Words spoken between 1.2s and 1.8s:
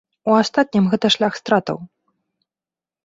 стратаў.